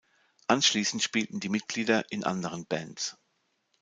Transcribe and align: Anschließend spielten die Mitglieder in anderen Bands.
Anschließend 0.47 1.03
spielten 1.03 1.39
die 1.39 1.49
Mitglieder 1.49 2.05
in 2.11 2.23
anderen 2.23 2.65
Bands. 2.65 3.19